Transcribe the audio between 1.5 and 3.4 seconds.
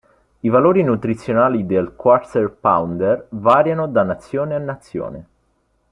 del Quarter Pounder